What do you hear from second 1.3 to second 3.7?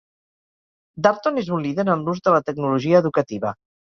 és un líder en l'ús de la tecnologia educativa.